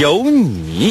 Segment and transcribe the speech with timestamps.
[0.00, 0.90] 有你。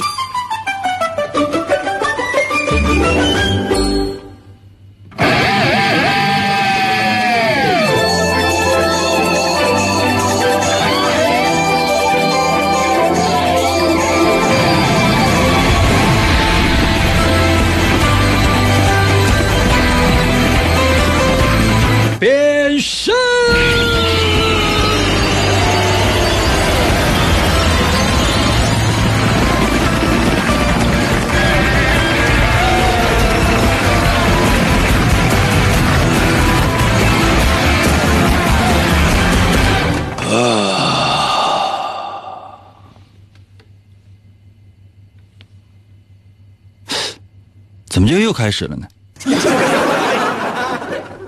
[48.12, 48.88] 就又开始了呢？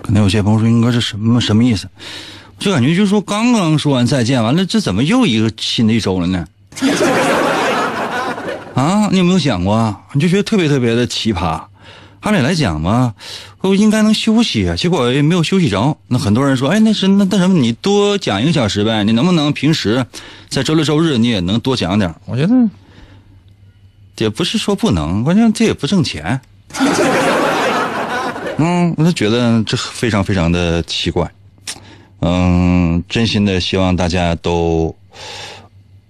[0.02, 1.88] 可能有些朋友说：“英哥，这什么什么意思？”
[2.60, 6.46] 就感觉就是说刚刚说完再见，完了这怎么又一个新的一周了呢？
[8.76, 10.02] 啊，你有没有想过啊？
[10.14, 11.62] 你就觉得特别特别的奇葩。
[12.22, 13.16] 按理来讲嘛，
[13.60, 15.98] 我应该能休息啊，结果也没有休息着。
[16.08, 19.04] 那很多人说：“哎，那是那那什么，你多讲一个小时呗？
[19.04, 20.06] 你能不能平时
[20.48, 22.54] 在周六周日你也能多讲点？”我觉得
[24.18, 26.40] 也不是说不能，关键这也不挣钱。
[28.58, 31.30] 嗯，我就觉得这非常非常的奇怪。
[32.20, 34.96] 嗯，真心的希望大家都，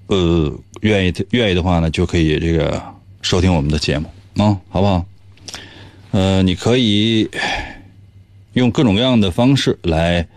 [0.08, 2.82] 呃，愿意愿意的话呢，就可以这个
[3.22, 5.06] 收听我们的节目啊，好不好？
[6.12, 7.30] 呃，你可以
[8.54, 10.28] 用各种各样的方式来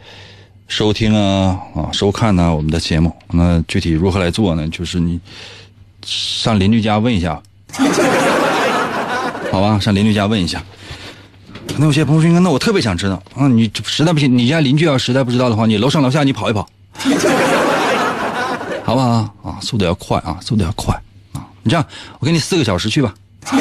[0.69, 3.15] 收听啊啊收看呢、我们的节目。
[3.33, 4.67] 那具体如何来做呢？
[4.69, 5.21] 就是你
[6.03, 7.43] 上邻居家问一下，
[9.57, 9.81] 好吧？
[9.81, 10.63] 上邻居家问一下。
[11.67, 16.69] 可能有些朋友说：“那我特别想知道啊，你实在不行，你家邻居要实在不知道的话，你楼上楼下你跑一跑，
[18.85, 19.09] 好不好
[19.43, 19.57] 啊？
[19.63, 20.95] 速度要快啊，速度要快
[21.33, 21.41] 啊！
[21.63, 21.83] 你这样，
[22.19, 23.15] 我给你四个小时去吧。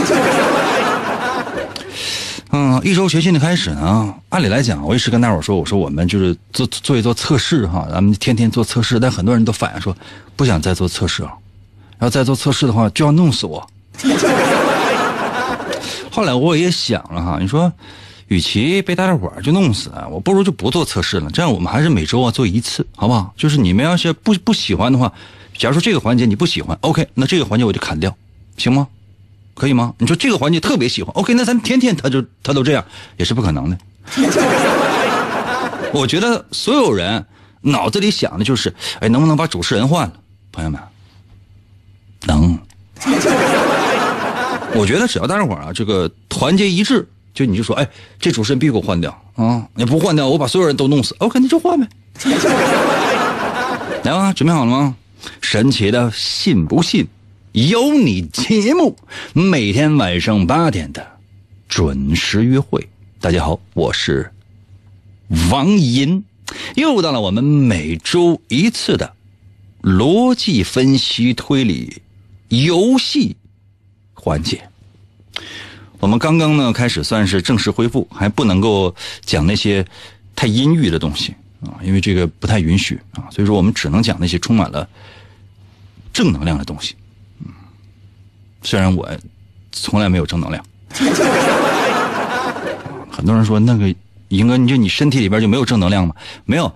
[2.52, 9.96] 嗯，一周学习的开始呢，按理来讲，我一直跟大伙说，我说我们就是做做一做测试哈，咱们天天做测试，但很多人都反映说
[10.36, 11.32] 不想再做测试了，
[12.02, 13.66] 要再做测试的话就要弄死我。
[16.16, 17.70] 后来我也想了哈，你说，
[18.30, 21.30] 与其被大家伙就弄死，我不如就不做测试了。
[21.30, 23.34] 这样我们还是每周啊做一次，好不好？
[23.36, 25.12] 就是你们要是不不喜欢的话，
[25.58, 28.16] 假如说这个环节你不喜欢，OK，那这个环节我就砍掉，
[28.56, 28.88] 行吗？
[29.56, 29.94] 可以吗？
[29.98, 32.86] 你说这个环节特别喜欢，OK，那咱天天他就他都这样，
[33.18, 33.78] 也是不可能的。
[35.92, 37.26] 我觉得所有人
[37.60, 40.14] 脑子里想的就是，哎，能不能把主持人换了？
[40.54, 40.80] 朋友们，
[42.26, 42.58] 能。
[44.76, 47.88] 我觉得只要大家伙啊，这个团结一致，就你就说，哎，
[48.20, 49.66] 这主持人必须给我换掉啊！
[49.74, 51.16] 你不换掉，我把所有人都弄死。
[51.20, 51.88] OK，那就换呗。
[54.04, 54.96] 来吧，准备好了吗？
[55.42, 57.08] 神奇的信不信
[57.54, 58.98] 由你节目，
[59.34, 61.08] 每天晚上八点的
[61.70, 62.88] 准时约会。
[63.22, 64.30] 大家好，我是
[65.50, 66.24] 王银，
[66.76, 69.14] 又到了我们每周一次的
[69.82, 72.02] 逻辑分析推理
[72.50, 73.38] 游戏。
[74.26, 74.68] 缓解，
[76.00, 79.86] 我们刚刚呢开始算是正式恢复，还不能够讲那些
[80.36, 84.90] 太阴郁的东西啊，因为这个不太允许啊，所以说我们只能讲那些充满了
[86.12, 86.96] 正能量的东西。
[87.46, 87.52] 嗯，
[88.64, 89.08] 虽然我
[89.72, 90.66] 从来没有正能量，
[93.12, 93.94] 很多人说那个
[94.30, 96.16] 英哥，你就你身体里边就没有正能量吗？
[96.46, 96.74] 没有，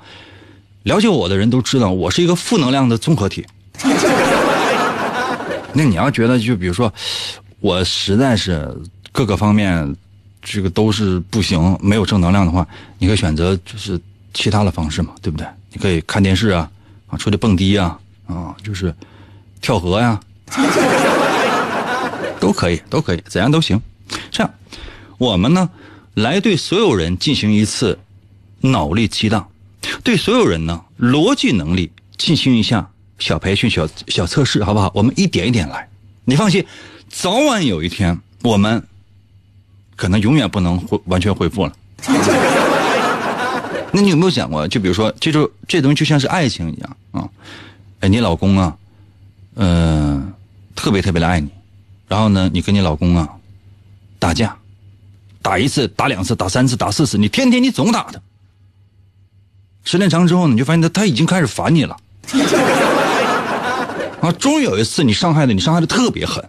[0.83, 3.43] 了解我的人都知道，我是一个负能量的综合体。
[5.74, 6.91] 那你要觉得，就比如说，
[7.59, 8.76] 我实在是
[9.11, 9.96] 各个方面
[10.41, 12.66] 这个都是不行，没有正能量的话，
[12.97, 13.99] 你可以选择就是
[14.34, 15.46] 其他的方式嘛，对不对？
[15.72, 16.70] 你可以看电视啊，
[17.08, 18.93] 啊，出去蹦迪啊，啊，就是
[19.61, 20.20] 跳河呀，
[22.40, 23.79] 都可以，都可以，怎样都行。
[24.32, 24.52] 这样，
[25.17, 25.70] 我们呢
[26.16, 27.99] 来对所有人进行一次
[28.61, 29.47] 脑力激荡，
[30.03, 32.90] 对所有人呢逻辑能力进行一下。
[33.19, 34.91] 小培训、小小测试，好不好？
[34.95, 35.87] 我们一点一点来。
[36.25, 36.66] 你放心，
[37.09, 38.81] 早晚有一天，我们
[39.95, 41.73] 可能永远不能恢完全恢复了。
[43.91, 44.67] 那你有没有想过？
[44.67, 47.27] 就比如说，这就这东西就像是爱情一样啊！
[48.01, 48.77] 哎，你老公啊，
[49.55, 50.31] 嗯、
[50.75, 51.49] 特别特别的爱你，
[52.07, 53.27] 然后呢，你跟你老公啊
[54.19, 54.55] 打架，
[55.41, 58.21] 打一次、打两次、打三次、打四次，你天天你总打他。
[59.83, 61.97] 时间长之后，你就发现他他已经开始烦你了。
[64.21, 66.43] 啊，终于有一次你伤害的你伤害的特别狠，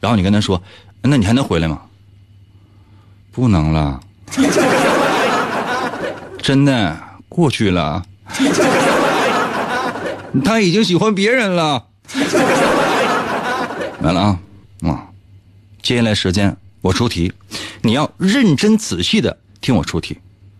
[0.00, 0.60] 然后你跟他说
[1.02, 1.82] ：“那你还能回来吗？”
[3.32, 4.00] 不能了，
[6.42, 6.98] 真的
[7.28, 8.04] 过去了。
[10.44, 11.86] 他已经喜欢别人了。
[14.00, 14.38] 完了啊
[14.82, 15.06] 啊！
[15.82, 17.32] 接下来时间我出题，
[17.82, 20.18] 你要认真仔细的听我出题，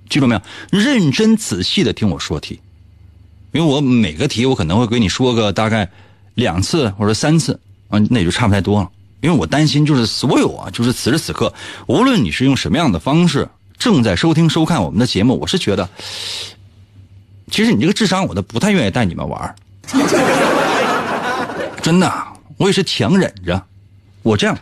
[0.08, 0.42] 记住没有？
[0.70, 2.60] 认真仔细的听我说题，
[3.52, 5.90] 因为我每个题我可能会给你说个大概
[6.40, 8.90] 两次或者三次啊，那也就差不太多了。
[9.20, 11.52] 因为我担心就是所有啊，就是此时此刻，
[11.86, 13.48] 无论你是用什么样的方式
[13.78, 15.88] 正在收听收看我们的节目，我是觉得，
[17.50, 19.54] 其实你这个智商我都不太愿意带你们玩
[21.82, 22.10] 真的，
[22.56, 23.62] 我也是强忍着。
[24.22, 24.58] 我这样，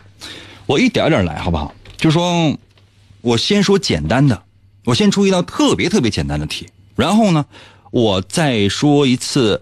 [0.65, 1.73] 我一点点来，好不好？
[1.97, 2.57] 就说，
[3.21, 4.43] 我先说简单的，
[4.85, 7.45] 我先出一道特别特别简单的题，然后呢，
[7.91, 9.61] 我再说一次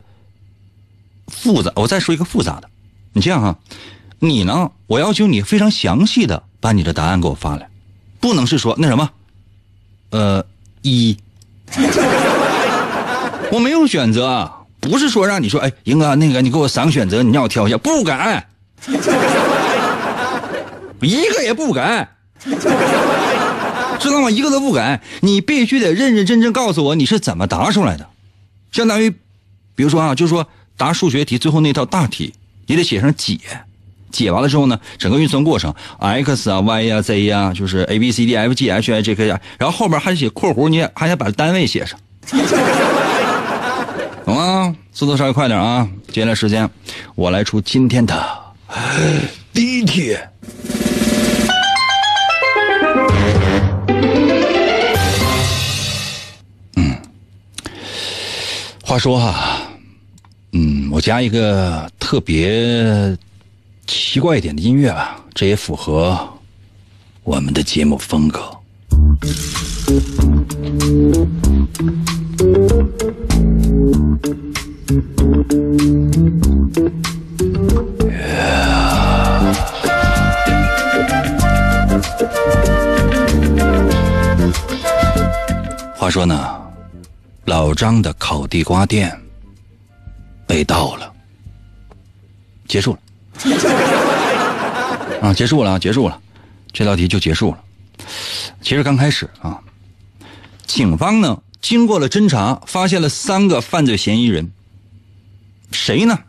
[1.28, 2.70] 复杂，我再说一个复杂的。
[3.14, 3.58] 你这样哈，
[4.20, 4.72] 你呢？
[4.88, 7.70] 我要求你非常详细的把你的答案给我发来，
[8.20, 9.10] 不能是说那什么，
[10.12, 10.46] 呃，
[10.82, 11.18] 一，
[13.52, 14.52] 我没有选择。
[14.80, 18.48] 不是说让你说，哎，英哥，那个你给我三个选择，你让我挑一下，不改，
[21.02, 22.08] 一个也不改，
[24.00, 24.30] 知道吗？
[24.30, 28.08] 一个都不改，你必须得认认真真告诉我你是怎么答出来的，
[28.72, 29.10] 相当于，
[29.76, 30.48] 比如说啊，就是说
[30.78, 32.34] 答数学题最后那套大题，
[32.68, 33.40] 你得写上解，
[34.12, 42.00] 解完了之后呢，整个运算过程，x 啊，y 呀，z 呀，就是 a b c d f g h i j k 呀，然后后边还得写括弧，你还得把单位写上。
[44.24, 44.76] 懂吗？
[44.94, 45.88] 速度稍微快点啊！
[46.12, 46.70] 接下来时间，
[47.16, 48.14] 我来出今天的
[49.54, 50.18] 第一题。
[56.76, 56.98] 嗯，
[58.84, 59.57] 话说哈，
[60.54, 63.16] 嗯，我加一个特别
[63.86, 66.18] 奇怪一点的音乐吧，这也符合
[67.24, 68.42] 我们的节目风格。
[85.96, 86.50] 话说呢，
[87.46, 89.16] 老张的烤地瓜店
[92.68, 93.00] 结束了
[95.22, 96.22] 啊，结束了啊，结束了，
[96.72, 97.64] 这道题就结束了。
[98.62, 99.62] 其实刚开始啊，
[100.66, 104.52] 警方呢经过了侦查，发现了三个犯罪嫌疑人。
[105.72, 106.20] 谁呢？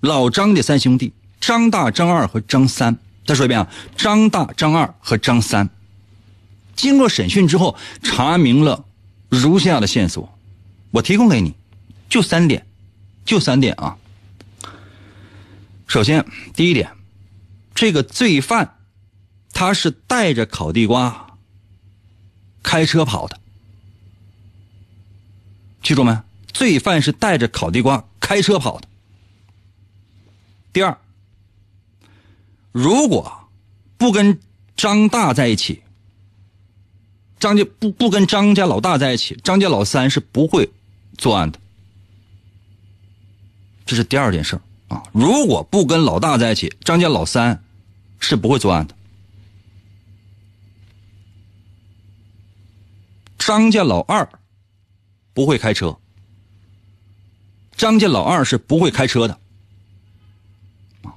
[0.00, 2.96] 老张的三兄弟张大、张二和张三。
[3.26, 5.68] 再说一遍啊，张大、张二和张三。
[6.74, 8.84] 经过审讯之后，查明了
[9.28, 10.38] 如下的线索，
[10.92, 11.54] 我提供给你，
[12.08, 12.64] 就三点，
[13.24, 13.96] 就三点啊。
[15.86, 16.90] 首先，第一点，
[17.74, 18.78] 这个罪犯
[19.52, 21.38] 他是带着烤地瓜
[22.62, 23.40] 开车跑的，
[25.82, 26.20] 记住没？
[26.52, 28.88] 罪犯是带着烤地瓜开车跑的。
[30.72, 30.98] 第二，
[32.72, 33.48] 如果
[33.96, 34.40] 不跟
[34.76, 35.82] 张大在一起，
[37.38, 40.70] 张家不不跟张家老大在一起，张家老三是不会
[41.16, 41.60] 作案的。
[43.84, 45.02] 这是第二件事啊！
[45.12, 47.64] 如果不跟老大在一起，张家老三
[48.20, 48.94] 是不会作案的。
[53.38, 54.28] 张家老二
[55.32, 55.98] 不会开车。
[57.76, 59.38] 张家老二是不会开车的，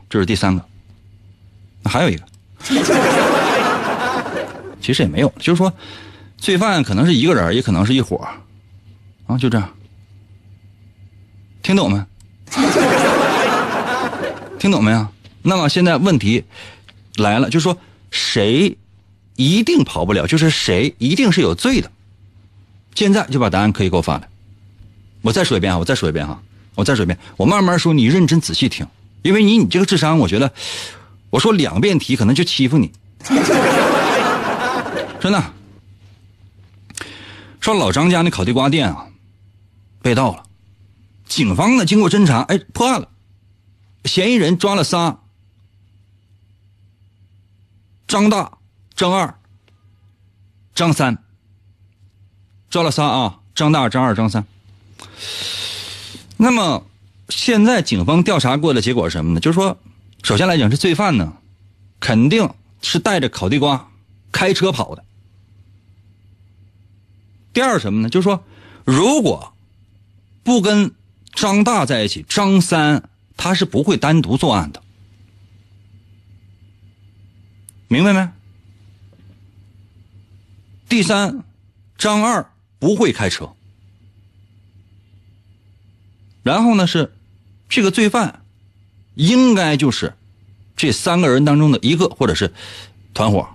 [0.09, 0.65] 这是第三个。
[1.81, 2.25] 那还有一个，
[4.81, 5.73] 其实也没有，就是说，
[6.37, 8.27] 罪犯可能是一个人，也可能是一伙
[9.25, 9.73] 啊，就这样。
[11.63, 11.97] 听懂没？
[14.59, 15.07] 听懂没有？
[15.41, 16.43] 那么现在问题
[17.15, 17.77] 来了，就是说，
[18.11, 18.77] 谁
[19.35, 20.27] 一定跑不了？
[20.27, 21.89] 就是谁一定是有罪的？
[22.93, 24.27] 现在就把答案可以给我发来。
[25.21, 26.41] 我再说一遍啊，我再说一遍哈。
[26.75, 28.87] 我再说一遍，我慢慢说，你认真仔细听，
[29.21, 30.51] 因为你你这个智商，我觉得
[31.29, 32.91] 我说两遍题可能就欺负你，
[35.19, 35.43] 真的。
[37.59, 39.07] 说老张家那烤地瓜店啊，
[40.01, 40.43] 被盗了，
[41.27, 43.09] 警方呢经过侦查，哎破案了，
[44.05, 45.19] 嫌疑人抓了仨，
[48.07, 48.57] 张大、
[48.95, 49.39] 张二、
[50.73, 51.23] 张三，
[52.69, 54.45] 抓了仨啊，张大、张二、张三。
[56.37, 56.85] 那么，
[57.27, 59.39] 现在警方调查过的结果是什么呢？
[59.39, 59.77] 就是说，
[60.23, 61.33] 首先来讲，这罪犯呢，
[61.99, 62.49] 肯定
[62.81, 63.91] 是带着烤地瓜
[64.31, 65.03] 开车跑的。
[67.51, 68.09] 第二什么呢？
[68.09, 68.43] 就是说，
[68.85, 69.53] 如果
[70.43, 70.95] 不跟
[71.33, 73.09] 张大在一起，张三
[73.41, 74.83] 他是不会单独作案的，
[77.87, 78.29] 明白没？
[80.89, 81.45] 第三，
[81.97, 83.53] 张二不会开车。
[86.43, 87.13] 然后呢是，
[87.69, 88.41] 这个罪犯
[89.15, 90.15] 应该就是
[90.75, 92.53] 这三个人当中的一个，或者是
[93.13, 93.47] 团伙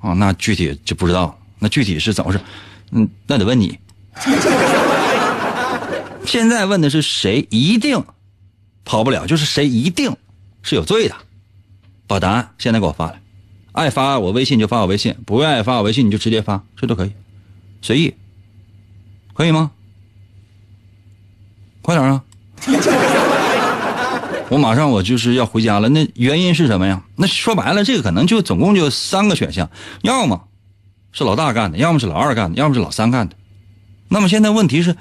[0.00, 1.40] 啊，那具体就不知道。
[1.60, 2.44] 那具体是怎么回事？
[2.90, 3.78] 嗯，那得问你。
[6.26, 8.04] 现在问的是谁一定
[8.86, 10.16] 跑不了，就是谁一定
[10.62, 11.16] 是有罪的。
[12.06, 13.20] 把答案现在给我发来，
[13.72, 17.12] 爱发我微信就发我微信，不愿意发我微信你就直接发，这都可以，
[17.82, 18.14] 随意，
[19.34, 19.72] 可以吗？
[21.82, 22.22] 快点啊！
[24.48, 25.88] 我马上我就是要回家了。
[25.88, 27.02] 那原因是什么呀？
[27.16, 29.68] 那说白了，这个可能就总共就三个选项，
[30.02, 30.46] 要么
[31.10, 33.34] 是老大干的，要么是老二干的，要么是老三干的。
[34.08, 34.96] 那么现在问题是，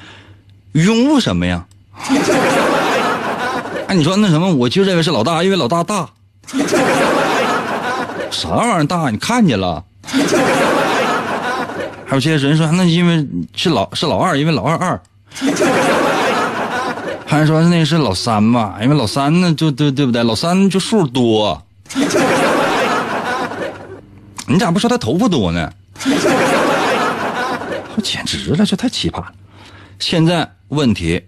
[0.72, 1.68] 拥护什么呀？
[3.96, 6.10] 你说那什么，我就认为是老大，因为老大大。
[8.30, 9.10] 啥玩意儿大？
[9.10, 9.84] 你看见了？
[12.06, 13.25] 还有些人说，那因为
[13.56, 15.02] 是老是老二，因为老二二。
[17.25, 20.24] 还说那是老三吧，因为老三呢，就对对不对？
[20.24, 21.62] 老三就数多。
[24.48, 25.72] 你咋不说他头发多呢？
[27.96, 29.32] 我简直了，这太奇葩了！
[29.98, 31.24] 现在问题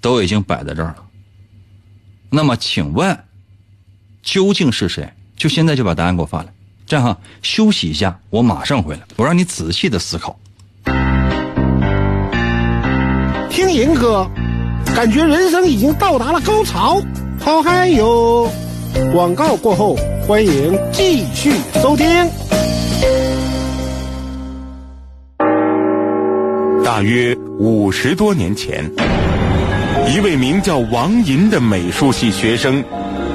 [0.00, 0.96] 都已经摆在这儿了。
[2.30, 3.18] 那么，请问
[4.22, 5.12] 究竟是谁？
[5.36, 6.52] 就现在就把答案给我发来。
[6.86, 10.38] 这样哈，休息一下，我马上回来，我让你仔细的思考。
[13.50, 14.28] 听银哥。
[14.92, 17.00] 感觉人生已经到达了高潮，
[17.38, 18.50] 好嗨哟！
[19.12, 19.96] 广告过后，
[20.26, 22.06] 欢迎继续收听。
[26.84, 28.90] 大约五十多年前，
[30.12, 32.82] 一位名叫王银的美术系学生，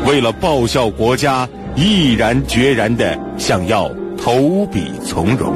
[0.06, 3.90] 为了报效国家，毅然决然的想要
[4.22, 5.54] 投笔从戎。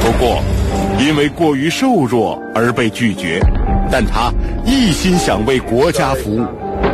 [0.00, 0.42] 不过，
[0.98, 3.38] 因为过于瘦弱而被拒绝。
[3.92, 4.32] 但他
[4.66, 6.44] 一心想为国家服务。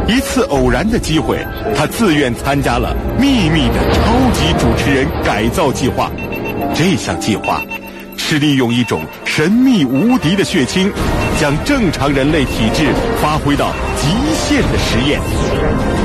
[0.07, 1.39] 一次偶然的机会，
[1.75, 6.11] 他自愿参加了秘密的超级主持人改造计划。
[6.75, 7.63] 这项计划
[8.19, 10.93] 是利用一种神秘无敌的血清，
[11.39, 12.87] 将正常人类体质
[13.23, 15.21] 发挥到极限的实验。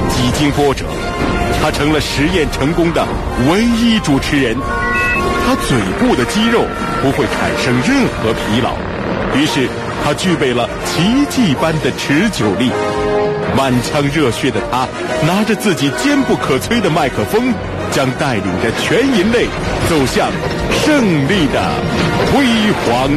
[0.10, 0.86] 几经波折，
[1.62, 3.04] 他成了实验成功的
[3.50, 4.56] 唯一主持人。
[5.46, 6.64] 他嘴部的肌肉
[7.02, 8.74] 不会产生任何疲劳，
[9.36, 9.68] 于是。
[10.06, 12.70] 他具备了奇迹般的持久力，
[13.56, 14.86] 满腔热血的他，
[15.26, 17.54] 拿着自己坚不可摧的麦克风，
[17.90, 19.46] 将带领着全人类
[19.90, 20.30] 走向
[20.84, 21.62] 胜利的
[22.34, 22.44] 辉
[22.84, 23.10] 煌。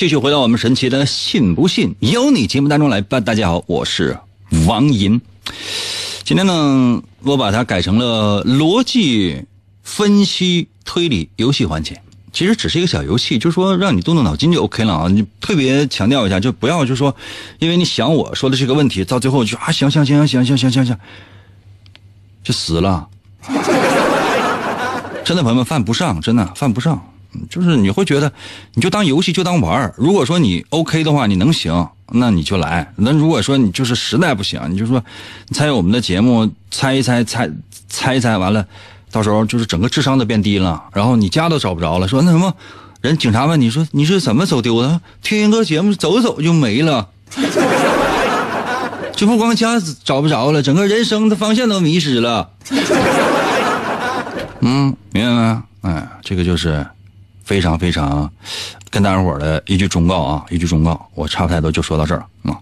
[0.00, 3.20] 继续回到我们神奇的“信不信由你”节目当中来吧。
[3.20, 4.18] 大家好，我是
[4.66, 5.20] 王银。
[6.24, 9.44] 今天呢，我把它改成了逻辑
[9.82, 10.68] 分析。
[10.86, 12.00] 推理游戏环节
[12.32, 15.08] 其实只是一个小游戏，就是说让你动动脑筋就 OK 了啊！
[15.08, 17.14] 你特别强调一下，就不要就说，
[17.58, 20.96] 因为你想我说的这个问题，到最后就啊行行行行行行行行，
[22.42, 23.06] 就死了。
[25.26, 26.98] 真的朋友们犯不上，真的犯不上。
[27.48, 28.32] 就是你会觉得，
[28.74, 32.92] 你就当游戏就当玩儿如果说你 OK 的话，你能行，那你就来。
[32.96, 35.02] 那如果说你就是实在不行，你就说
[35.52, 37.50] 参与我们的节目，猜一猜，猜
[37.88, 38.66] 猜一猜，完了。
[39.12, 42.06] 到时候就是整个智商都变低了，然后你家都找不着了。
[42.06, 42.54] 说那什么，
[43.00, 45.00] 人警察问你说你是怎么走丢的？
[45.22, 47.08] 听一个节目走走就没了，
[49.16, 52.50] 就不光家找不着了，整个人生的方向都迷失了。
[54.62, 55.90] 嗯，明白没？
[55.90, 56.86] 哎，这个就是
[57.50, 58.32] 非常非常
[58.90, 61.10] 跟大家伙的一句忠告啊，一句忠告。
[61.16, 62.56] 我差不太多就说到这儿啊，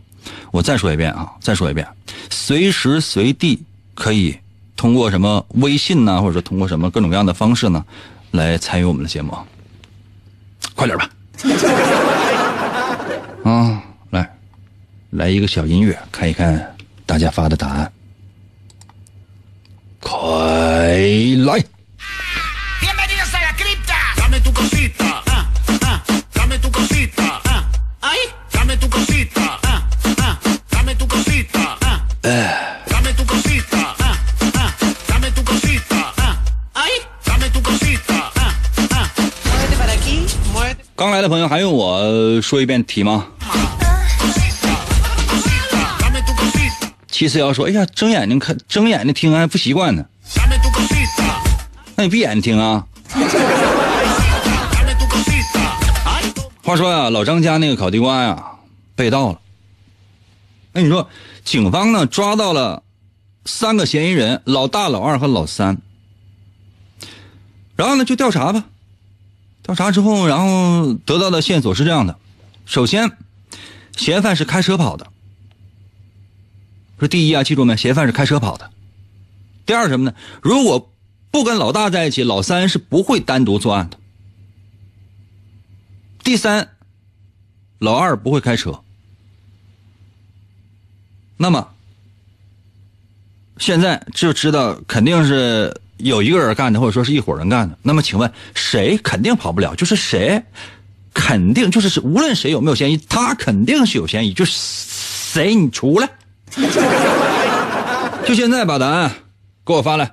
[0.50, 1.86] 我再说一遍啊，再说一遍，
[2.30, 3.62] 随时随地
[3.94, 4.34] 可以。
[4.76, 7.84] 通过什么微信呢，或者说通过什么各种各样的方式呢，
[8.30, 9.36] 来参与我们的节目？
[10.74, 11.10] 快点吧！
[13.44, 14.36] 啊，来，
[15.10, 17.92] 来一个小音乐，看一看大家发的答案。
[20.00, 20.16] 快
[21.44, 21.62] 来！
[41.48, 43.26] 还用我说一遍题吗？
[47.10, 50.04] 七四幺说：“哎呀，睁眼睛看，睁眼睛听还不习惯呢。
[51.96, 52.84] 那你闭眼睛听啊。”
[56.62, 58.40] 话说呀，老张家那个烤地瓜呀
[58.94, 59.40] 被盗了。
[60.72, 61.08] 那你说，
[61.44, 62.82] 警方呢抓到了
[63.46, 65.78] 三个嫌疑人，老大、老二和老三。
[67.74, 68.64] 然后呢，就调查吧。
[69.68, 72.18] 调查之后，然后得到的线索是这样的：
[72.64, 73.18] 首先，
[73.98, 75.12] 嫌犯是开车跑的。
[76.98, 77.76] 说第一啊，记住没？
[77.76, 78.70] 嫌犯是开车跑的。
[79.66, 80.16] 第二什么呢？
[80.40, 80.90] 如果
[81.30, 83.98] 不跟老大在一起，老三是不会单独作案的。
[86.24, 86.70] 第三，
[87.78, 88.82] 老二不会开车。
[91.36, 91.68] 那么，
[93.58, 97.76] 现在就知道肯定是有一个人干的，或者说是一伙人干的。
[97.82, 99.74] 那么，请问谁肯定跑不了？
[99.74, 100.42] 就是谁，
[101.12, 104.32] 肯定就是无论谁有没有嫌疑，他肯定是有嫌疑。
[104.32, 106.08] 就是谁，你出来！
[108.24, 109.10] 就现在把答案
[109.64, 110.10] 给我发来。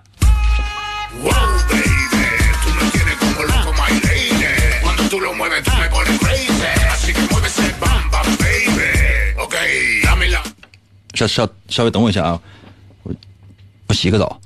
[11.13, 12.37] 稍稍稍微等我一下啊，
[13.03, 13.13] 我
[13.87, 14.37] 我洗个澡。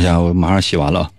[0.00, 1.10] 我一下，我马上洗完了。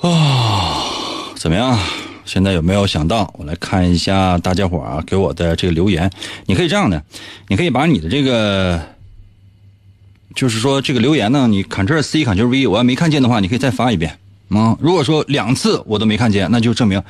[0.00, 1.78] 哦，怎么样？
[2.24, 3.32] 现在有没有想到？
[3.38, 6.10] 我来看一下大家伙啊给我的这个留言。
[6.46, 7.00] 你可以这样的，
[7.46, 8.82] 你可以把你的这个，
[10.34, 14.18] 就是说这个留言呢，你 Ctrl C Ctrl V，我要没看见的话，你可以再发一遍。
[14.50, 17.02] 啊，如果说两次我都没看见，那就证明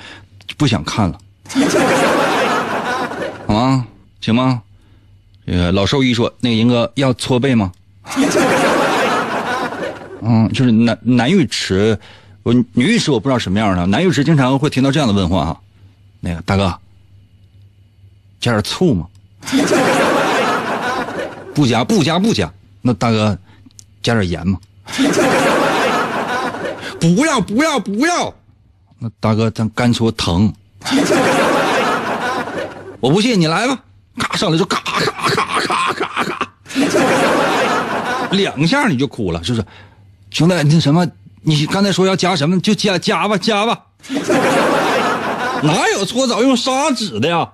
[0.57, 1.19] 不想看了，
[3.47, 3.87] 好吗？
[4.21, 4.63] 行吗？
[5.47, 7.71] 这个老兽医说，那个银哥要搓背吗？
[10.23, 11.97] 嗯，就是男男浴池，
[12.43, 15.61] 我女浴池我不知道什么样的，男浴池经常会听到这样的问话哈。
[16.21, 16.77] 那个大哥，
[18.41, 19.07] 加点醋吗？
[21.55, 22.53] 不加，不加，不加。
[22.83, 23.39] 那大哥，
[24.03, 24.59] 加点盐吗？
[26.99, 28.35] 不要不要不要！
[28.99, 30.53] 那大哥，咱干搓疼，
[33.01, 33.79] 我不信，你来吧！
[34.19, 36.49] 咔上来就咔咔咔咔咔咔，
[38.31, 39.67] 两下你就哭了，是不是？
[40.31, 41.07] 兄弟，那什么，
[41.43, 43.79] 你刚才说要加什么，就加加吧加吧。
[45.63, 47.47] 哪有搓澡用砂纸的呀？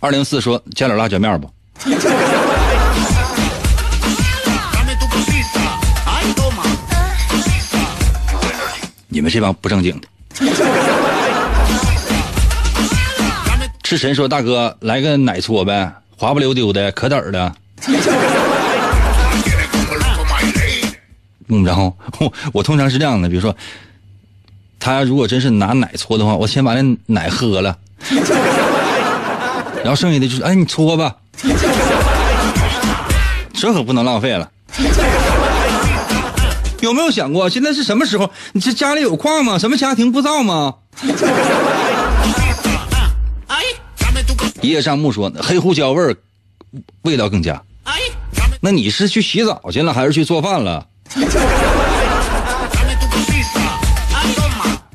[0.00, 1.50] 二零四说加点辣椒面不？
[9.10, 10.08] 你们这帮不正经的。
[13.82, 17.52] 赤神说：“大哥，来个奶搓呗，滑不溜丢的，可嘚儿的。”
[21.48, 23.56] 嗯，然后我我通常是这样的，比如说，
[24.78, 27.76] 他如果真是拿奶搓的话，我先把那奶喝了，
[29.82, 31.16] 然后剩下的就是，哎，你搓吧。
[33.52, 34.48] 这可不能浪费了。
[36.80, 38.30] 有没有想过，现在是什么时候？
[38.52, 39.58] 你这家里有矿吗？
[39.58, 40.74] 什么家庭不造吗？
[44.62, 46.14] 叶上木说：“黑胡椒味儿，
[47.02, 47.62] 味道更佳。”
[48.60, 50.86] 那你是去洗澡去了，还是去做饭了？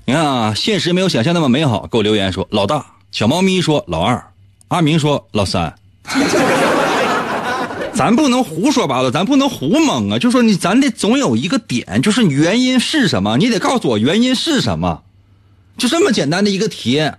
[0.06, 1.88] 你看啊，现实没有想象那么美好。
[1.91, 4.24] 给我留言说：“老大，小猫咪说老二，
[4.67, 5.74] 阿明说老三。”
[7.96, 10.20] 咱不能胡说八道，咱不能胡蒙啊！
[10.20, 13.38] 就说你，咱得总有一个点，就是原因是什么？
[13.38, 15.02] 你得告诉我原因是什么，
[15.78, 17.10] 就这么简单的一个题。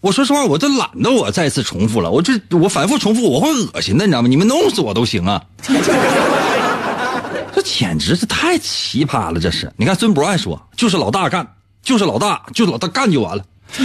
[0.00, 4.28] 我说实话，我都懒得我再次重复了，我这我反复重复我会恶心的，你知道吗？
[4.28, 5.42] 你们弄死我都行啊！
[7.54, 9.70] 这简直是太奇葩了，这是。
[9.76, 11.46] 你看孙博爱说，就是老大干，
[11.82, 13.44] 就是老大，就老大干就完了。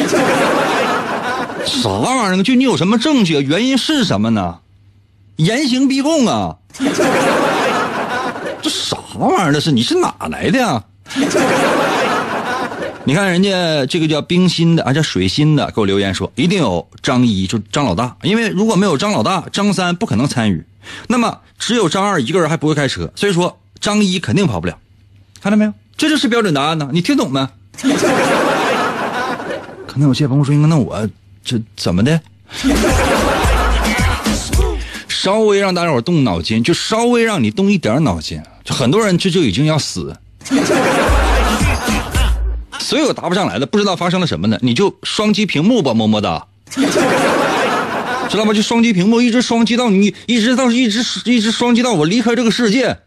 [1.65, 2.43] 啥玩意儿？
[2.43, 3.33] 就你有什么证据？
[3.41, 4.59] 原因是什么呢？
[5.39, 6.53] 严刑逼供啊！
[8.61, 9.53] 这啥玩意儿？
[9.53, 10.83] 这是你是哪来的呀？
[13.05, 20.65] 你看人家这个叫冰心的啊，叫水心的，给我留言说一定有张一，就张老大，因为如果没有张老大，张三不可能参与。
[21.07, 24.77] 那么只有张二一个人还不会开车，所以说张一肯定跑不了。
[25.41, 25.73] 看到没有？
[25.95, 26.89] 这就是标准答案呢。
[26.91, 27.47] 你听懂没？
[29.87, 31.07] 可能有些朋友说：“那我
[31.45, 32.19] 这怎么的？”
[35.21, 40.15] 稍微让大家伙动脑筋，就稍微让你动一点脑筋，就很多人这就已经要死。
[42.79, 44.57] 所有答不上来的，不知道发生了什么呢？
[44.61, 46.47] 你就双击屏幕吧，么么哒，
[48.29, 48.53] 知道吗？
[48.53, 52.97] 就双击屏幕，一直双击到你，一直到一直一直双击到我离开这个世界。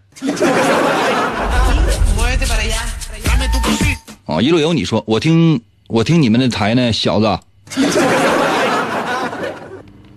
[4.26, 7.38] 哦，一路有你说，我听我听你们的台呢，小子，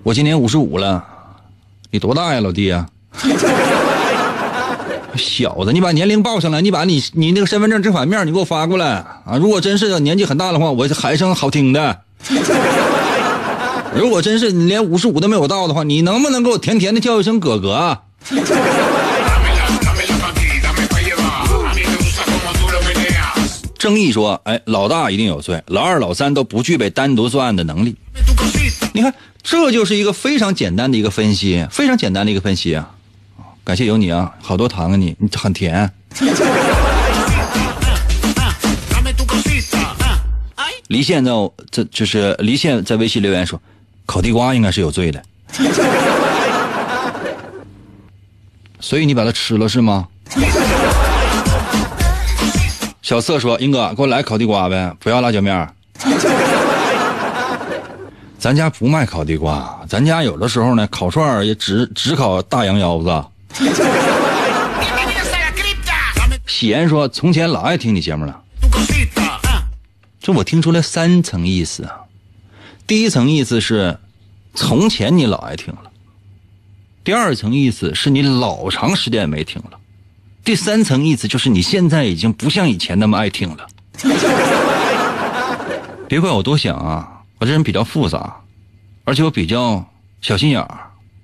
[0.03, 1.01] 我今年五十五了，
[1.95, 2.85] 你多大呀，老弟啊？
[5.15, 8.87] 小子，你把年龄报上来，你把你你那个身份证正反面你给我发过来
[9.25, 9.37] 啊！
[9.39, 11.95] 如果真是年纪很大的话，我喊一声好听的；
[13.95, 17.97] 如果真是你连五十五都没有到的话，你能不能给我甜甜的叫一声哥哥？
[23.79, 27.95] 正义说：“哎，老大一定有罪，老二、老三都不具备单独作案的能力。
[28.93, 29.13] 你看，
[29.47, 32.89] 这就是一个非常简单的一个分析，非常简单的一个分析啊！
[33.63, 35.89] 感谢有你啊，好多糖啊你，你很甜。
[40.87, 41.31] 离线在
[41.69, 43.61] 这就是离线在微信留言说，
[44.07, 45.23] 烤地瓜应该是有罪的，
[48.79, 50.07] 所以你把它吃了是吗？”
[53.03, 55.69] 小色说：“英哥，给我来烤地瓜呗，不要辣椒面。
[58.45, 63.25] 咱家不卖烤地瓜，咱家有的时候呢，烤串也只只烤大羊腰子。”
[66.45, 68.39] 喜言说：“从前老爱听你节目了。”
[70.21, 72.01] 这我听出来三层意思啊。
[72.85, 73.97] 第一层意思是，
[74.53, 75.89] 从前你老爱听了；
[77.03, 79.79] 第二层意思是你老长时间没听了。
[80.43, 83.67] 第三层意思就是你现在已经不像以前那么爱听了。
[86.07, 88.35] 别怪我多想啊，我这人比较复杂，
[89.03, 89.85] 而且我比较
[90.21, 90.79] 小心眼儿，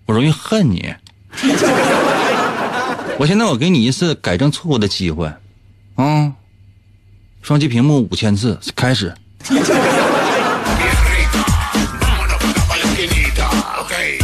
[0.06, 0.94] 我容易恨你。
[3.18, 5.32] 我现在我给你一次改正错误的机会，
[5.96, 6.34] 啊，
[7.42, 9.16] 双击屏幕五千次开始。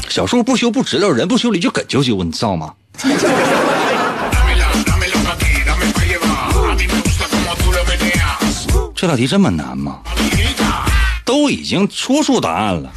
[0.09, 2.73] 小树不修不直溜，人不修理就梗啾啾，你知道吗？
[8.95, 9.99] 这道题这么难吗？
[11.27, 12.89] 都已经出出答案了。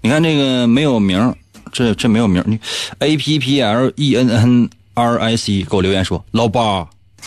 [0.00, 1.34] 你看这个没有名，
[1.72, 2.42] 这这没有名。
[2.46, 2.58] 你
[3.00, 6.86] A P P L E N N R I C 给我留言说老八，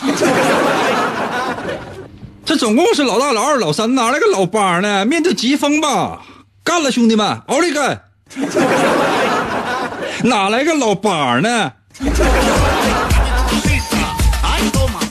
[2.46, 5.04] 这总共是老大、老二、老三，哪来个老八呢？
[5.04, 6.22] 面对疾风吧，
[6.64, 7.78] 干了，兄弟们，奥利给！
[10.28, 11.72] 哪来个老八呢？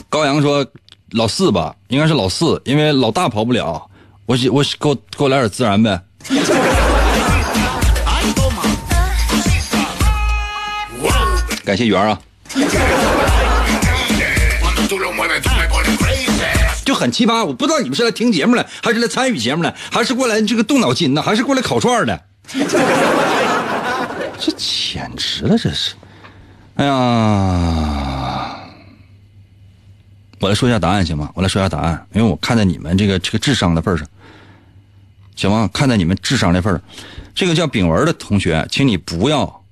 [0.08, 0.66] 高阳说。
[1.14, 3.86] 老四吧，应该是老四，因为老大跑不了。
[4.32, 6.00] 我我给我给我来点自然呗。
[11.62, 12.18] 感谢圆啊。
[16.82, 22.18] 就很奇葩，我不知道你们是来听节目的，还是来参与节目的，还是过来这个动脑筋的，还是过来烤串的？
[24.38, 25.92] 这简直了，这是！
[26.76, 28.56] 哎呀。
[30.40, 31.30] 我来说一下答案行吗？
[31.34, 34.04] 我来说一下答案，因为我看在你们这个这个智商的份上，
[35.34, 35.68] 行吗？
[35.72, 36.80] 看在你们智商的份儿，
[37.34, 39.64] 这个叫炳文的同学，请你不要，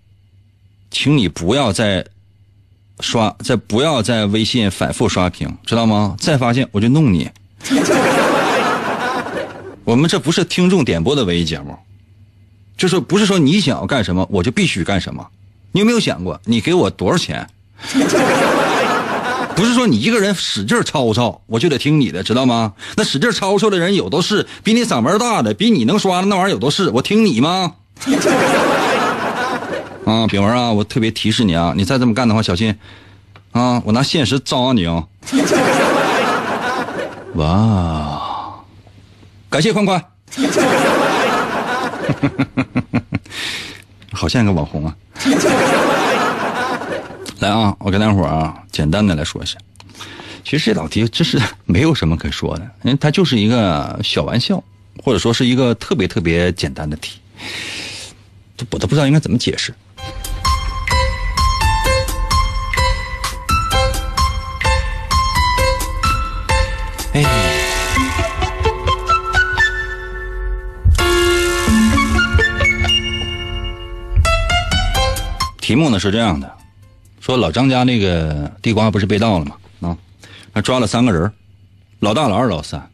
[0.90, 2.04] 请你不要再
[3.00, 6.16] 刷，再不要在微信反复刷屏，知道吗？
[6.18, 7.30] 再发现我就弄你。
[9.84, 11.76] 我们这不是听众点播的唯一节目，
[12.76, 15.26] 就是不是说你想要干什么我就必须干什么。
[15.72, 17.48] 你有没有想过，你给我多少钱？
[19.60, 22.72] 不是说你一个人使劲吵吵，我就得听你的，知道吗？
[22.96, 27.74] 那使劲吵吵的人有都是，比你嗓门大的，比你能刷的那玩意儿有都是，我听你吗？
[30.06, 32.74] 啊，炳文啊，我特别提示你啊，你再这么干的话，小心
[33.52, 35.04] 啊，我拿现实扎你啊！
[37.36, 38.62] 哇，
[39.50, 40.02] 感谢宽宽，
[44.10, 44.96] 好像一个网红啊。
[47.40, 49.56] 来啊，我跟大伙儿啊，简单的来说一下。
[50.44, 54.62] 其实这道题真是没有什么可说的，因为它就是一个小玩笑，
[55.02, 57.18] 或者说是一个特别特别简单的题，
[58.70, 59.74] 我都不知道应该怎么解释。
[67.14, 67.24] 哎，
[75.58, 76.58] 题目呢是这样的。
[77.20, 79.56] 说老张家那个地瓜不是被盗了吗？
[79.80, 79.96] 啊，
[80.52, 81.32] 那抓了三个人，
[82.00, 82.90] 老大、老二、老三，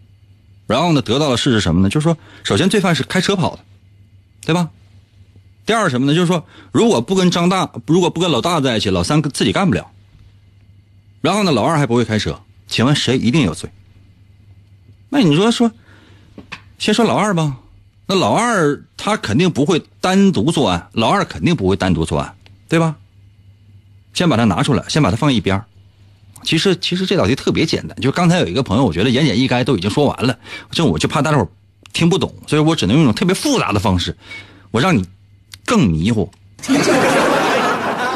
[0.66, 1.88] 然后呢，得到的事是什么呢？
[1.88, 3.62] 就是说，首先罪犯是开车跑的，
[4.44, 4.70] 对吧？
[5.64, 6.14] 第二什么呢？
[6.14, 9.90] 就是说，如果不跟张大，如果不跟老大在一起，老三自己干不了。
[11.20, 13.70] 然后呢，老二还不会开车，请问谁一定有罪？
[15.08, 15.70] 那你说说，
[16.78, 17.58] 先说老二吧。
[18.08, 22.36] 那老二他肯定不会单独作案，老二肯定不会单独作案，
[22.68, 22.96] 对吧？
[24.16, 25.62] 先把它拿出来，先把它放一边
[26.42, 30.38] 其实，其实这道题特别简单，就刚才有一个朋友，我觉得言简意赅都已经说完了，
[30.70, 31.46] 这我就怕大伙
[31.92, 34.16] 听不懂，所以我只能用一种特别复杂的方式，
[34.70, 35.06] 我让你
[35.64, 36.32] 更迷糊。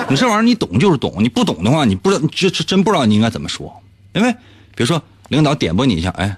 [0.08, 3.82] 你这玩意儿你懂就是懂，你不懂的话，你不知道，这这真不知道你应该怎么说。
[4.14, 4.32] 因为
[4.74, 6.36] 比如说领导点拨你一下，哎，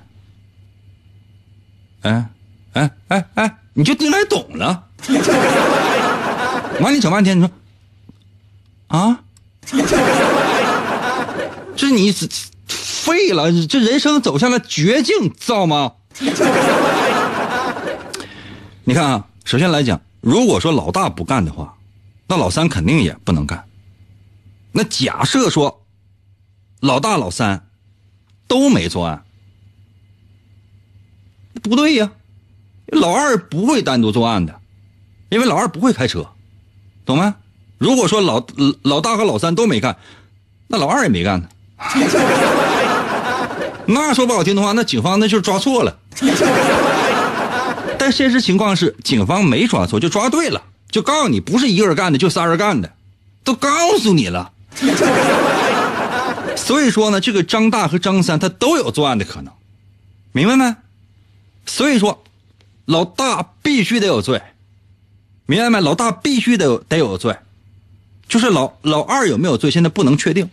[2.02, 2.28] 哎。
[2.74, 4.86] 哎哎哎，你就应该懂了。
[6.80, 7.50] 完，你整半天，你说
[8.86, 9.20] 啊，
[11.76, 12.12] 这你
[12.66, 15.92] 废了，这人生走向了绝境，知道吗？
[18.84, 21.76] 你看啊，首先来讲，如果说老大不干的话，
[22.26, 23.64] 那老三肯定也不能干。
[24.72, 25.84] 那假设说
[26.80, 27.68] 老大、老三
[28.48, 29.24] 都没作案，
[31.62, 32.12] 不对呀。
[32.86, 34.60] 老二不会单独作案的，
[35.30, 36.28] 因为老二不会开车，
[37.06, 37.36] 懂吗？
[37.82, 38.46] 如果说老
[38.82, 39.96] 老大和老三都没干，
[40.68, 41.48] 那老二也没干呢。
[43.86, 45.98] 那说不好听的话，那警方那就是抓错了。
[47.98, 52.92] 但现实情况是，警方没抓错，就抓对了，就告诉你不是一个人干的，就仨人干的，
[53.42, 53.68] 都告
[53.98, 54.52] 诉你了。
[56.54, 59.52] 所以说呢，这个张大和张三他都有作案的可能，
[60.30, 60.76] 明白没？
[61.66, 62.22] 所以说。
[62.84, 64.42] 老大必须得有罪，
[65.46, 65.80] 明白没？
[65.80, 67.36] 老大必须得有得有罪，
[68.32, 70.48] 就是老老二有没有罪，现在不能确定。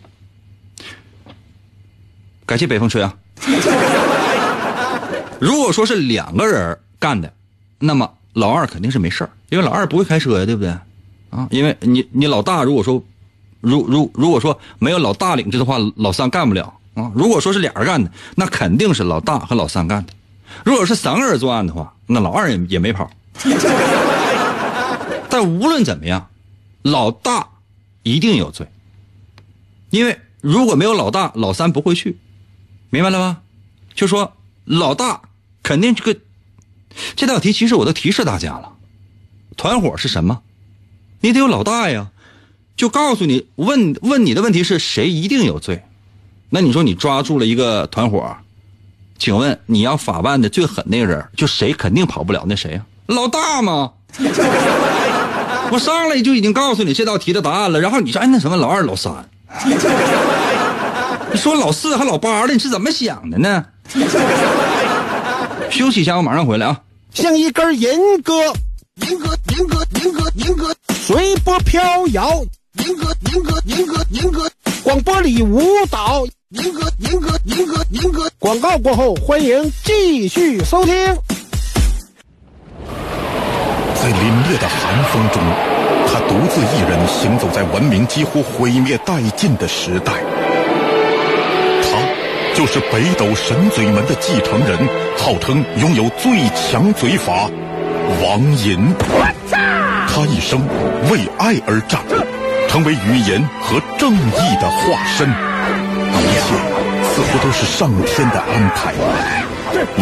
[2.44, 3.16] 感谢北风吹啊！
[5.40, 7.32] 如果说是两个人干的，
[7.78, 10.68] 那么老二肯定是没事因为老二不会开车呀，对不对？
[11.30, 13.02] 啊，因为你你老大如果说，
[13.62, 17.10] 如如如果说没有老大领着的话，老三干不了啊。
[17.14, 20.12] 如果说是俩人干的，那肯定是老大和老三干的。
[20.66, 23.10] 如果是三个人作案的话，那老二也也没跑。
[25.30, 26.28] 但无论怎么样，
[26.82, 27.48] 老大
[28.02, 28.68] 一定有罪，
[29.90, 32.18] 因为如果没有老大，老三不会去，
[32.90, 33.42] 明白了吗？
[33.94, 35.22] 就说老大
[35.62, 36.18] 肯定这个
[37.16, 38.72] 这道题，其实我都提示大家了，
[39.56, 40.42] 团伙是什么？
[41.20, 42.10] 你得有老大呀，
[42.76, 45.82] 就告诉你问问你的问题是谁一定有罪？
[46.48, 48.36] 那你说你抓住了一个团伙。
[49.18, 52.42] 请问你要法办的最狠那个人，就谁肯定跑不了？
[52.48, 52.86] 那谁呀？
[53.06, 53.92] 老大吗？
[55.70, 59.12] 我上来就已经告诉你这道题的答案了，然后你说哎那什么老二老三，
[61.32, 63.64] 你说老四还老八的，你是怎么想的呢？
[65.70, 66.80] 休息一下，我马上回来啊！
[67.14, 68.32] 像一根银鸽，
[69.08, 72.44] 银鸽银鸽银鸽银鸽，随波飘摇，
[72.78, 74.50] 银鸽银鸽银鸽银鸽，
[74.82, 76.26] 广播里舞蹈。
[76.50, 78.28] 银哥，银哥，银哥，银哥！
[78.40, 80.92] 广告过后，欢迎继续收听。
[84.10, 85.40] 在凛冽的寒风中，
[86.08, 90.12] 他独自一人行走在文明几乎毁灭殆尽的时代。
[91.80, 91.96] 他
[92.52, 94.76] 就是北斗神嘴门的继承人，
[95.16, 97.48] 号称拥有最强嘴法——
[98.20, 98.92] 王银。
[100.08, 100.60] 他一生
[101.08, 102.00] 为爱而战，
[102.68, 105.28] 成为语言和正义的化身。
[105.28, 106.56] 一切
[107.14, 108.92] 似乎都是上天的安排。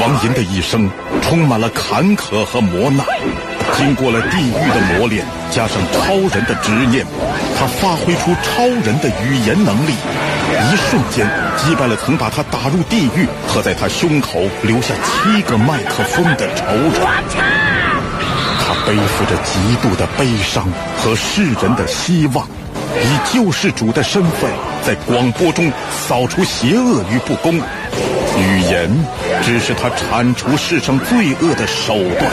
[0.01, 0.91] 王银的一生
[1.21, 3.05] 充满了坎坷和磨难，
[3.77, 7.07] 经过了地狱的磨练，加上超人的执念，
[7.59, 11.27] 他发挥出超人的语言能力，一瞬间
[11.57, 16.93] 击败了曾把他打入地狱和在他胸口留下七个麦克风的仇人。
[18.61, 20.67] 他背负着极度的悲伤
[20.99, 22.47] 和世人的希望。
[23.01, 24.51] 以救世主的身份，
[24.85, 27.55] 在广播中扫除邪恶与不公。
[27.55, 28.91] 语言
[29.45, 32.31] 只是他铲除世上罪恶的手段，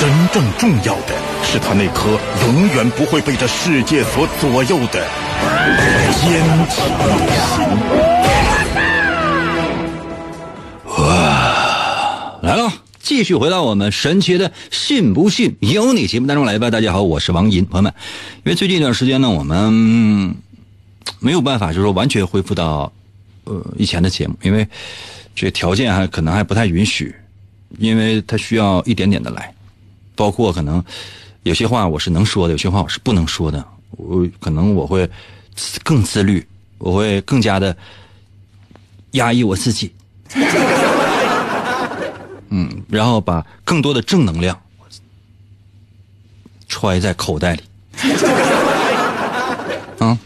[0.00, 5.06] 真正重要的是他那颗永远不会被这世界所左右的
[6.22, 6.90] 坚强
[7.36, 7.60] 心。
[10.86, 12.72] 哇，来了。
[12.98, 16.70] 继续回到我们神奇的“信不信由你”节目当中来吧。
[16.70, 17.92] 大家好，我是王银，朋友们。
[18.36, 20.34] 因为最近一段时间呢，我们
[21.18, 22.90] 没有办法，就是说完全恢复到
[23.44, 24.66] 呃以前的节目，因为
[25.34, 27.14] 这条件还可能还不太允许，
[27.78, 29.52] 因为它需要一点点的来，
[30.20, 30.84] 包括可能
[31.44, 33.64] 有些话我是能说的，有些话我是不能说的。
[33.92, 35.08] 我可能我会
[35.82, 37.74] 更自律，我会更加的
[39.12, 39.94] 压抑我自己。
[42.50, 44.60] 嗯，然后把更多的正能量
[46.68, 47.62] 揣在口袋里。
[50.00, 50.18] 啊，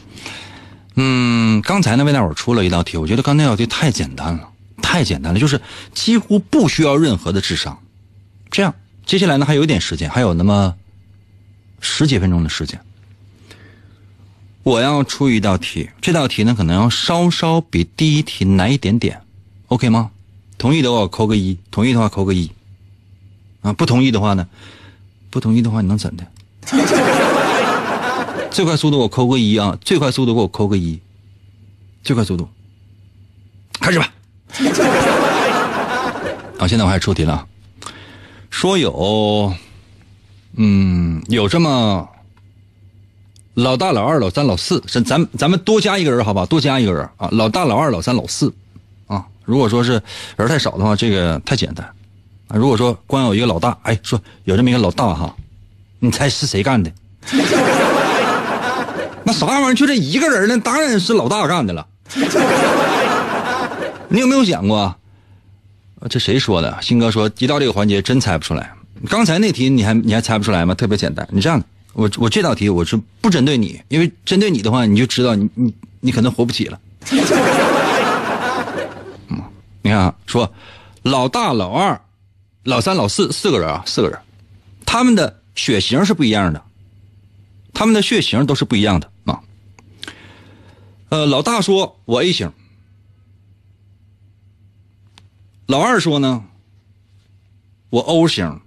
[0.96, 4.48] 嗯，刚才呢为大伙出了一道题，我觉得刚才那道题太简单了，
[4.82, 5.60] 太简单了，就是
[5.94, 7.78] 几乎不需要任何的智商。
[8.50, 8.74] 这样，
[9.06, 10.74] 接下来呢还有一点时间，还有那么
[11.80, 12.80] 十几分钟的时间，
[14.62, 15.90] 我要出一道题。
[16.00, 19.20] 这道题呢可能要稍稍比第一题难一点点
[19.68, 20.10] ，OK 吗？
[20.56, 22.50] 同意的话扣个一，同意的话扣个一，
[23.60, 24.46] 啊，不同意的话呢？
[25.30, 26.24] 不同意的话你能怎的？
[28.50, 29.76] 最快速度我扣个一啊！
[29.80, 31.00] 最快速度给我扣个一，
[32.04, 32.48] 最快速度，
[33.80, 34.08] 开始吧。
[36.58, 37.44] 啊，现在我开始出题了，
[38.54, 39.52] 说有，
[40.56, 42.08] 嗯，有这么
[43.54, 46.46] 老大、老二、老三、老四，是咱咱们多加一个人好不好？
[46.46, 47.28] 多加一个人啊！
[47.32, 48.54] 老大、老二、老三、老四。
[49.08, 50.00] 啊如果说是
[50.36, 51.84] 人太少的话，这个太简单
[52.46, 52.54] 啊。
[52.56, 55.34] 如果说光有一个老大，哎，说有这么一个老大哈，
[55.98, 56.92] 你猜是谁干的？
[59.24, 59.74] 那啥玩意儿？
[59.74, 60.56] 就这一个人呢？
[60.58, 61.84] 当然是老大干的了。
[64.08, 64.94] 你有没有想过？
[66.08, 66.78] 这谁说的？
[66.82, 68.72] 鑫哥说，一到这个环节真猜不出来。
[69.08, 70.74] 刚才那题你还你还猜不出来吗？
[70.74, 71.26] 特别简单。
[71.30, 71.62] 你这样，
[71.92, 76.80] 我我这道题我是不针对你，因为针对你的话，你就知道你你你可能活不起了。
[79.82, 80.50] 你看啊，说
[81.02, 82.00] 老大、老二、
[82.62, 84.18] 老三、老四四个人啊，四个人，
[84.86, 86.62] 他们的血型是不一样的，
[87.74, 89.40] 他们的血型都是不一样的啊。
[91.10, 92.50] 呃，老大说我 A 型，
[95.66, 96.44] 老二说呢
[97.88, 98.60] 我 O 型，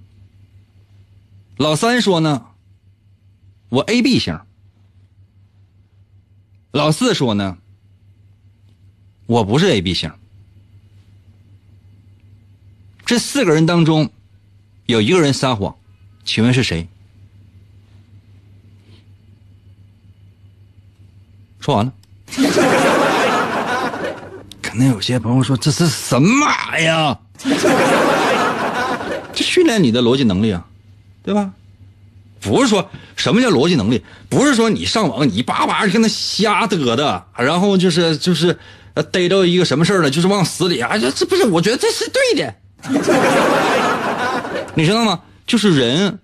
[1.57, 2.47] 老三说呢
[3.69, 4.39] 我 AB 型，
[6.71, 7.57] 老四说呢
[9.27, 10.11] 我不是 AB 型。
[13.05, 14.09] 这四个人当中，
[14.85, 15.77] 有一个人撒谎，
[16.25, 16.87] 请问是谁？
[21.59, 21.93] 说完了。
[24.79, 27.17] 那有些朋友说这是什么玩意儿？
[29.33, 30.65] 这训练你的逻辑能力啊，
[31.23, 31.51] 对吧？
[32.39, 38.57] 不是说什么叫逻辑能力，不是说你上网你叭叭跟那瞎嘚的，然后就是就是
[39.11, 41.43] 逮着一个什么事了，就是往死里啊，这这不是？
[41.45, 42.55] 我觉得这是对的。
[44.75, 45.21] 你知道吗？
[45.47, 46.19] 就是人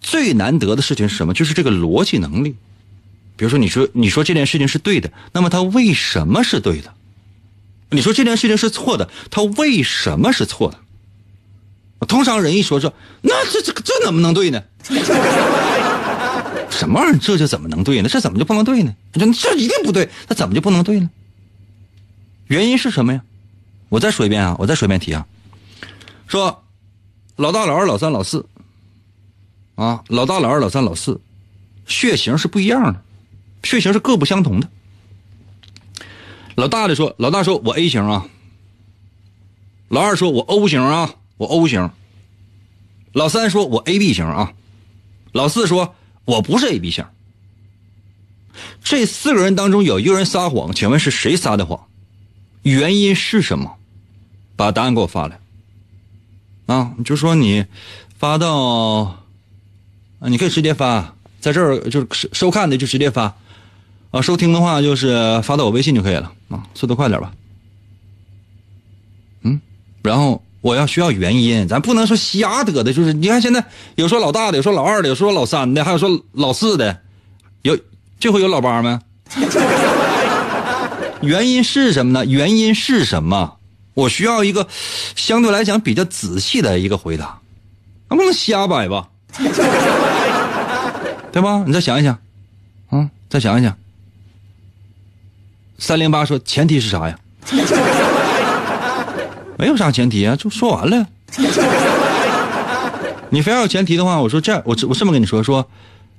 [0.00, 1.34] 最难得的事情是什么？
[1.34, 2.56] 就是这个逻辑能力。
[3.36, 6.92] 比如说，你说你说这件事情是对的，那么它为什么是对的？
[7.90, 12.06] 你说这件事情是错的，它为什么是错的？
[12.06, 12.92] 通常人一说说，
[13.22, 14.62] 那这这这怎么能对呢？
[16.70, 17.18] 什么玩意儿？
[17.18, 18.08] 这就怎么能对呢？
[18.08, 18.94] 这怎么就不能对呢？
[19.12, 21.10] 这这一定不对，那怎么就不能对呢？
[22.48, 23.22] 原因是什么呀？
[23.90, 24.56] 我再说一遍啊！
[24.58, 25.24] 我再说一遍题啊，
[26.26, 26.64] 说
[27.36, 28.44] 老大、老二、老三、老四
[29.76, 31.20] 啊，老大、老二、老三、老四，
[31.86, 33.02] 血型是不一样的，
[33.64, 34.68] 血型是各不相同的。
[36.54, 38.26] 老大的说，老大说我 A 型啊，
[39.88, 41.90] 老二说我 O 型啊，我 O 型，
[43.12, 44.52] 老三说我 AB 型啊，
[45.32, 47.04] 老四说我不是 AB 型。
[48.84, 51.88] 这四个人当中有一个人撒谎，请问是谁撒的谎？
[52.62, 53.76] 原因是什么？
[54.54, 55.40] 把答案给我发来。
[56.66, 57.66] 啊，就说你
[58.16, 58.56] 发到
[60.20, 63.36] 啊，你可以直接发，在这儿就是收收看的就直接发，
[64.14, 67.32] 啊，收听的话就是发到我微信就可以了啊，速度快点吧。
[69.42, 69.60] 嗯，
[70.04, 73.64] 然后我要需要原因，咱不能说瞎得的，就是你看现在
[73.96, 77.00] 有说老大的，有说老二的，有说老三的，还有说老四的，
[77.62, 77.76] 有
[78.20, 78.96] 这回有老八没？
[81.20, 82.24] 原因是什么呢？
[82.24, 83.56] 原因是什么？
[83.94, 84.68] 我需要一个
[85.16, 87.40] 相对来讲比较仔细的一个回答，
[88.10, 89.08] 能不能瞎摆吧？
[91.32, 91.64] 对吧？
[91.66, 92.16] 你再想一想，
[92.90, 93.76] 啊，再想一想。
[95.78, 97.18] 三零八说前提是啥呀？
[99.58, 101.06] 没有啥前提啊，就说完了。
[103.30, 105.68] 你非要有前提的话，我说这样，我我这么跟你说，说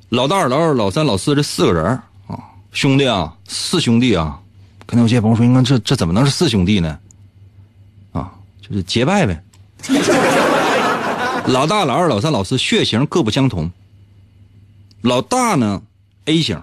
[0.09, 1.85] 老大、老二、老三、老四这四个人
[2.27, 2.37] 啊，
[2.71, 4.39] 兄弟啊，四兄弟啊。
[4.85, 6.99] 可能有些朋友说：“你看这这怎么能是四兄弟呢？
[8.11, 8.31] 啊，
[8.61, 9.41] 就是结拜呗。
[11.47, 13.71] 老大、老二、老三、老四血型各不相同。
[15.01, 15.81] 老大呢
[16.25, 16.61] A 型，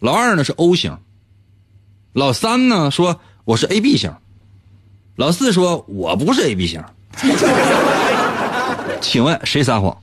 [0.00, 0.96] 老二呢是 O 型，
[2.14, 4.14] 老三呢说我是 AB 型，
[5.16, 6.80] 老四说我不是 AB 型。
[9.02, 9.96] 请问谁撒谎？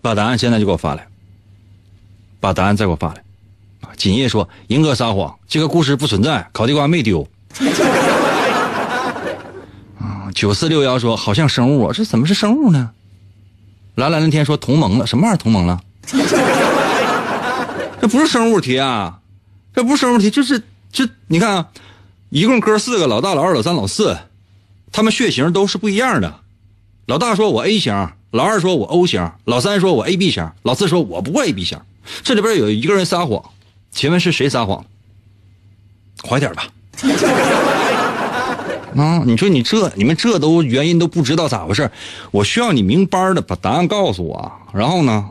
[0.00, 1.06] 把答案现在就给我发来。
[2.40, 3.22] 把答案再给我发来。
[3.82, 7.28] 啊，锦叶说：“银哥撒谎，这个故事不存在，烤地瓜没丢。
[10.00, 12.92] ”啊，九四六幺说：“好像生物啊，这怎么是生物呢？”
[13.94, 15.78] 蓝蓝的天说：“同盟了，什么玩意儿同盟了？
[18.00, 19.18] 这不是生物题啊，
[19.76, 21.68] 这不是生物题，就是这你看啊，
[22.30, 24.16] 一共哥四个，老大、老二、老三、老四，
[24.90, 26.40] 他们血型都是不一样的。
[27.04, 31.78] 老大说我 A 型，老二说我 O 型，老三说我 AB 型，老四说我不 AB 型。
[32.22, 33.50] 这里边有一个人撒谎，
[33.90, 34.82] 请问是谁撒谎？
[36.22, 36.66] 快点吧！
[38.96, 41.90] 啊，你说你这你们这都原因都不知道咋回事
[42.30, 45.28] 我需要你明班的把答案告诉我，然后呢，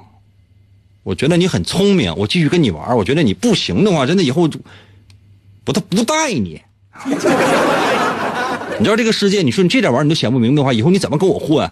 [1.06, 2.98] 我觉得你很聪明，我继续跟你玩。
[2.98, 4.50] 我觉得你不行的话，真的以后
[5.64, 6.60] 不他不带你。
[7.06, 11.72] 你知道这个世界，你说你这点玩意儿你都想不明白的话，以后你怎么跟我混？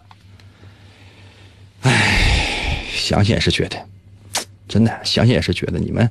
[1.81, 3.87] 唉，想想也是觉得，
[4.67, 6.07] 真的想想也是觉得你们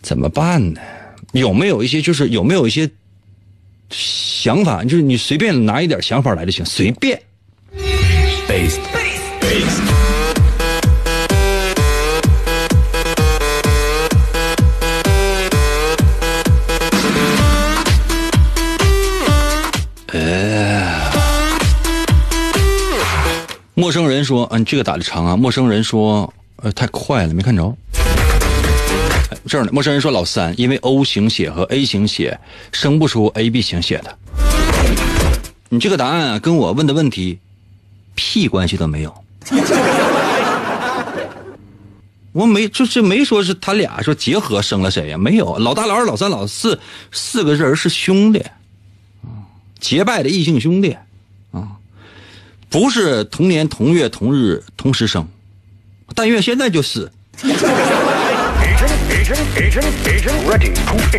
[0.00, 0.80] 怎么办呢？
[1.30, 2.90] 有没有一些就是有没有一些
[3.90, 4.82] 想法？
[4.82, 7.22] 就是你随便拿一点想法来就行，随便。
[23.82, 27.76] 陌生人说：“嗯，这个打的长啊。”陌生人说：“呃，太快了，没看着。
[29.48, 32.38] 这儿呢，陌生人说老三，因为 O 型血和 A 型血
[32.70, 34.16] 生不出 AB 型血的。
[35.68, 37.40] 你这个答案啊，跟我问的问题
[38.14, 39.12] 屁关系都没有。
[42.30, 45.18] 我没就是没说是他俩说结合生了谁呀？
[45.18, 46.78] 没有，老大、老二、老三、老四
[47.10, 48.38] 四个人是兄弟，
[49.22, 49.42] 啊，
[49.80, 50.96] 结拜的异性兄弟，
[51.50, 51.81] 啊。
[52.72, 55.28] 不是同年同月同日同时生，
[56.14, 57.12] 但愿现在就是。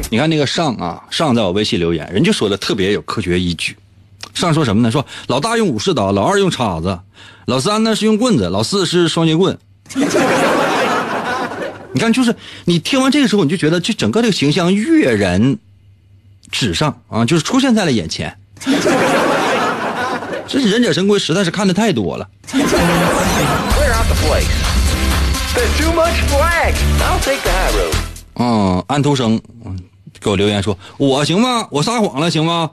[0.09, 3.77] 你看那个上啊，上在我微信留言，人就说的特别有科学依据。
[4.33, 4.89] 上说什么呢？
[4.89, 6.99] 说老大用武士刀，老二用叉子，
[7.45, 9.55] 老三呢是用棍子，老四是双截棍。
[11.93, 12.35] 你看，就是
[12.65, 15.57] 你听完这个时候，你就觉得这整个这个形象跃然
[16.49, 18.35] 纸上啊，就是出现在了眼前。
[20.47, 22.27] 这忍者神龟实在是看的太多了。
[28.35, 29.77] 嗯，安徒生，嗯，
[30.19, 31.67] 给我留言说，我行吗？
[31.69, 32.69] 我撒谎了行吗？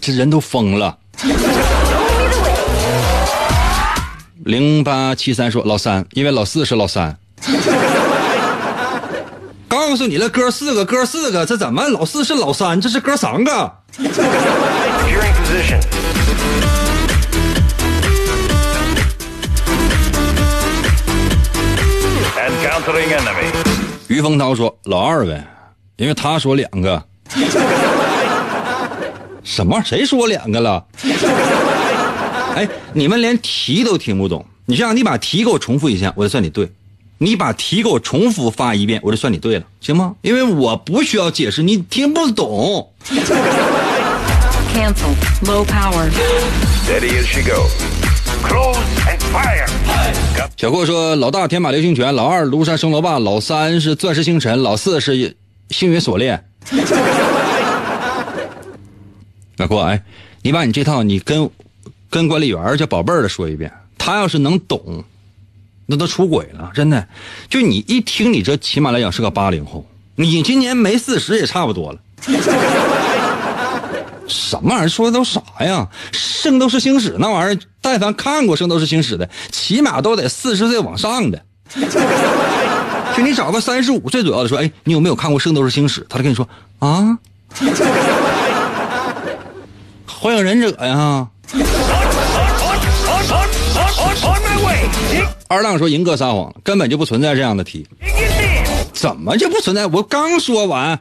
[0.00, 0.96] 这人都疯了。
[4.44, 7.16] 零八七三说老三，因为老四是老三。
[9.68, 12.80] 告诉你了，哥四个，哥四个，这怎么老四是老三？
[12.80, 13.72] 这是哥三个。
[24.08, 25.44] 于峰涛说老二呗，
[25.96, 27.02] 因为他说两个。
[29.44, 29.82] 什么？
[29.84, 30.82] 谁说两个了？
[32.56, 34.42] 哎，你们连题都听不懂。
[34.64, 36.66] 你这样，你把题给我重复一下，我就算你对；
[37.18, 40.14] 你把题给我重复发一遍，我就算你对了，行吗？
[40.22, 42.90] 因为我不需要解释，你听不懂。
[44.72, 45.14] Cancel.
[45.46, 46.10] Low power.
[46.84, 47.70] Steady as she goes.
[48.42, 49.68] Close and fire.
[50.56, 55.36] 小郭说：“老大天马流星拳，老二庐山升楼霸，老三是钻石星辰，老四是
[55.70, 56.44] 星云锁链。
[59.58, 60.02] ”小郭，哎，
[60.42, 61.50] 你把你这套你跟
[62.08, 65.04] 跟管理员叫宝贝儿的说一遍，他要是能懂，
[65.86, 67.06] 那都出轨了，真的。
[67.48, 71.98] 就你一听，你这起码来讲是个八零后，你今年没四十也差不多了。
[74.32, 74.88] 什么玩意儿？
[74.88, 75.86] 说的都啥呀？
[76.16, 81.40] 《圣斗士星矢》那玩意儿，但凡看过《圣斗士星矢》的，起码都得四十岁往上的。
[83.14, 86.00] 就你找个三十五岁左右的说，哎，你有没有看过《圣斗士星矢》？
[86.08, 87.18] 他就跟你说啊，
[90.06, 91.28] 火影忍者呀。
[95.48, 97.86] 二浪说银哥撒谎，根本就不存在这样的题.
[98.94, 99.86] 怎么就不存在？
[99.86, 100.98] 我刚说完，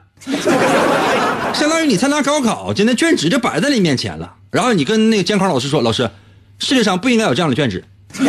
[1.54, 6.10] 相当于你参加高考，今天卷纸就摆在你面前了，然后你跟那个监考老师说，老师，
[6.60, 7.84] 世界上不应该有这样的卷纸，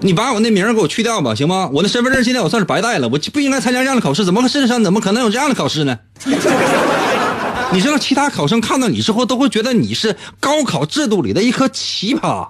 [0.00, 1.68] 你把我那名给我去掉吧，行吗？
[1.72, 5.98] 我的身份证现在我算是白带了，我不应该参加这样的考试，怎么世界上怎么可能有这样的考试呢？
[7.72, 12.48] 你知道其他考生看到你之后都会觉得你是高考制度里的一颗奇葩。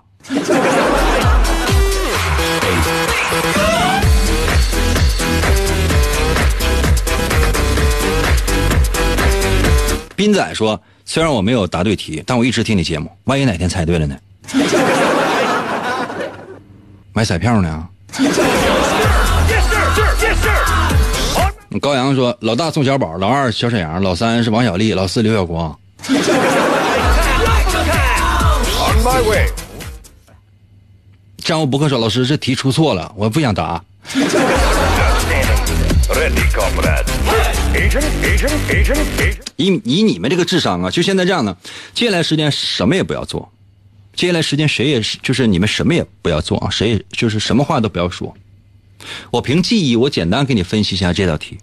[10.15, 14.17] 斌仔说：“虽然我没有答对题，但我一直听你节目，万一哪天猜对了呢？
[17.13, 17.89] 买彩票呢？
[21.81, 25.77] 高阳说：“老大宋小宝，老二小沈阳，老三是王小利，老四刘晓光。
[26.09, 26.15] On
[29.03, 29.47] my way.
[31.39, 33.83] ”战无不克说：“老师，这题出错了，我不想答。
[39.57, 41.57] 以以你们这个智商啊，就现在这样呢，
[41.95, 43.51] 接下来时间什么也不要做，
[44.15, 48.35] 接下来时间谁也是，就是你们什么也不要做啊，谁也就是什么话都不要说。
[49.31, 51.59] 我凭记忆，我简单给你分析一下这道题。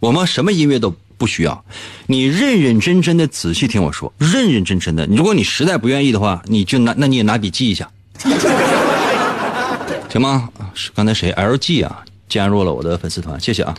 [0.00, 1.64] 我们什么音乐都不需要，
[2.06, 5.06] 你认认真真的仔细听我说，认认真真的。
[5.06, 7.90] 如果你实在不愿意的话，你就拿那你也拿笔记一下，
[10.08, 10.48] 行吗？
[10.74, 13.74] 是刚才谁 LG 啊加入了我的粉丝团，谢谢啊。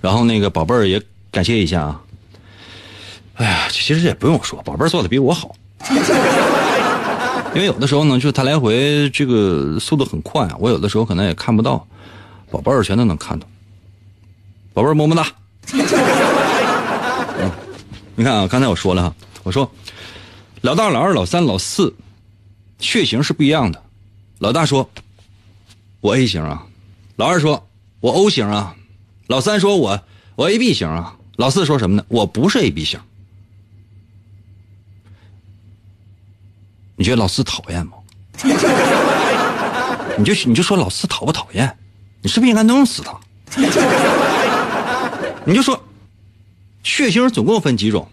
[0.00, 2.00] 然后那个宝贝儿也感谢一下啊。
[3.34, 5.54] 哎呀，其实也不用说，宝贝儿做的比我好。
[7.54, 11.86] 因为有的时候呢，就是他来回这个速度很快，我有的时候可能也看不到，
[12.50, 13.46] 宝贝儿全都能看到。
[14.72, 15.26] 宝贝儿么么哒。
[18.14, 19.70] 你看啊，刚才我说了哈，我说
[20.60, 21.94] 老大、老二、老三、老四
[22.78, 23.82] 血型是不一样的。
[24.38, 24.88] 老大说，
[26.00, 26.66] 我 A 型啊；
[27.16, 27.66] 老二说，
[28.00, 28.76] 我 O 型啊；
[29.30, 30.02] 老三说我
[30.34, 32.04] 我 AB 型啊；老四说什么呢？
[32.08, 32.98] 我不是 AB 型。
[36.96, 37.92] 你觉得老四讨厌吗？
[40.18, 41.78] 你就你就说老四讨不讨厌？
[42.22, 43.20] 你是不是应该弄死他？
[45.46, 45.80] 你就说，
[46.82, 48.08] 血型总共分几种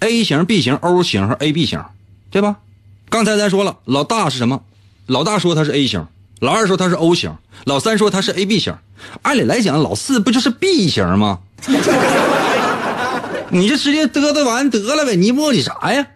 [0.00, 1.80] ？A 型、B 型、O 型和 AB 型，
[2.32, 2.58] 对吧？
[3.08, 4.64] 刚才咱说了，老大是什么？
[5.06, 6.08] 老大说他是 A 型，
[6.40, 7.34] 老二说他是 O 型，
[7.64, 8.76] 老三说他是 AB 型。
[9.22, 11.40] 按理来讲，老四不就是 B 型吗？
[13.50, 16.06] 你这直接嘚嘚完得了呗，你磨叽啥呀？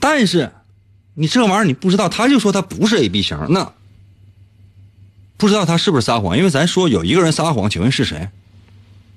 [0.00, 0.50] 但是，
[1.14, 3.72] 你这玩意儿你不知道，他就说他不是 A B 型，那
[5.36, 6.36] 不知道他是不是撒谎？
[6.36, 8.28] 因为咱说有一个人撒谎，请问是谁？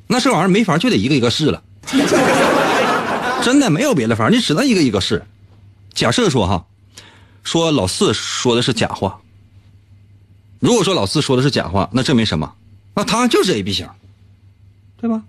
[0.08, 1.62] 那这玩意儿没法，就得一个一个试了。
[3.44, 5.24] 真的没有别的法，你只能一个一个试。
[5.94, 6.66] 假设说哈，
[7.44, 9.20] 说老四说的是假话。
[10.60, 12.52] 如果说老四说的是假话，那证明什么？
[12.96, 13.88] 那他就是 A B 型，
[15.00, 15.22] 对吧？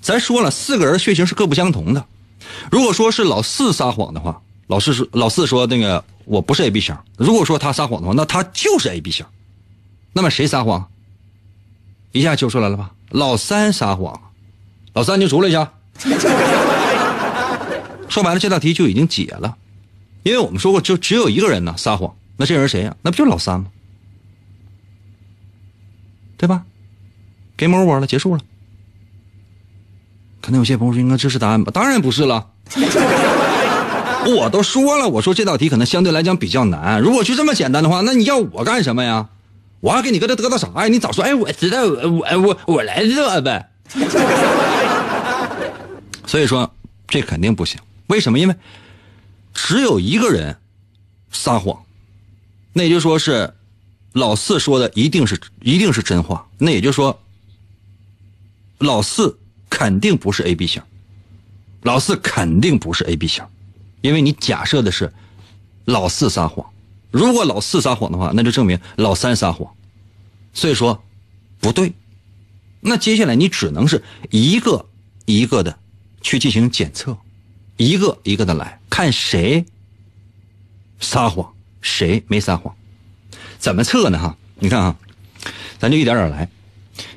[0.00, 2.04] 咱说了，四个人血型是各不相同的。
[2.70, 6.96] 如果说是老四撒谎的话，老四说老四说那个我不是 A B 型。
[7.16, 9.26] 如果说他撒谎的话，那他就是 A B 型。
[10.12, 10.88] 那么谁撒谎？
[12.12, 12.92] 一下就出来了吧？
[13.10, 14.18] 老三撒谎，
[14.92, 15.72] 老三就出来一下。
[18.08, 19.56] 说白了，这道题就已经解了，
[20.22, 23.66] 因为我们说过，就只有一个人呢撒谎，那这人谁呀、那不就老三吗？
[26.36, 26.62] 对吧
[27.56, 28.40] ？game over 了，结束了。
[30.40, 32.48] 可能有些朋友说：“应该这是答案吧？”当然不是了。
[34.36, 37.00] 我都说了，我说这道题可能相对来讲比较难。
[37.02, 39.28] 如果就这么简单的话，那你要我干什么呀？
[39.80, 40.88] 我还给你搁这嘚瑟啥呀？
[40.88, 43.70] 你早说，哎，我知道，我我我来这呗。
[46.26, 46.70] 所以说，
[47.08, 47.78] 这肯定不行。
[48.06, 48.38] 为什么？
[48.38, 48.54] 因为
[49.54, 50.56] 只有一个人
[51.30, 51.84] 撒谎，
[52.72, 53.54] 那也就说是
[54.12, 56.48] 老四说的一定是一定是真话。
[56.58, 57.20] 那也就说，
[58.78, 59.38] 老四
[59.68, 60.82] 肯定不是 A B 型，
[61.82, 63.44] 老四肯定不是 A B 型，
[64.00, 65.12] 因为你假设的是
[65.84, 66.66] 老四撒谎。
[67.10, 69.74] 如果老四撒谎的话，那就证明老三撒谎，
[70.52, 71.02] 所以说
[71.58, 71.92] 不对。
[72.80, 74.86] 那接下来你只能是一个
[75.26, 75.78] 一个的
[76.22, 77.18] 去进行检测，
[77.80, 79.64] 一个一个的来看谁
[81.00, 81.50] 撒谎，
[81.80, 82.76] 谁没撒谎。
[83.58, 84.18] 怎么测呢？
[84.18, 84.96] 哈，你看啊，
[85.78, 86.46] 咱就一点点来。